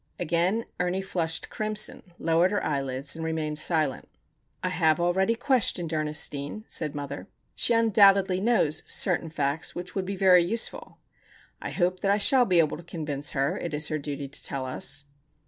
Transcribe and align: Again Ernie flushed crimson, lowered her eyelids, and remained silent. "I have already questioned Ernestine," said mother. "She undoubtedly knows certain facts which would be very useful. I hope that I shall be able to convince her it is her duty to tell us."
Again 0.17 0.65
Ernie 0.79 1.03
flushed 1.03 1.49
crimson, 1.51 2.01
lowered 2.17 2.49
her 2.49 2.65
eyelids, 2.65 3.15
and 3.15 3.23
remained 3.23 3.59
silent. 3.59 4.09
"I 4.63 4.69
have 4.69 4.99
already 4.99 5.35
questioned 5.35 5.93
Ernestine," 5.93 6.65
said 6.67 6.95
mother. 6.95 7.27
"She 7.53 7.75
undoubtedly 7.75 8.41
knows 8.41 8.81
certain 8.87 9.29
facts 9.29 9.75
which 9.75 9.93
would 9.93 10.05
be 10.05 10.15
very 10.15 10.43
useful. 10.43 10.97
I 11.61 11.69
hope 11.69 11.99
that 11.99 12.09
I 12.09 12.17
shall 12.17 12.45
be 12.45 12.57
able 12.57 12.77
to 12.77 12.83
convince 12.83 13.29
her 13.37 13.59
it 13.59 13.75
is 13.75 13.89
her 13.89 13.99
duty 13.99 14.27
to 14.27 14.41
tell 14.43 14.65
us." 14.65 15.03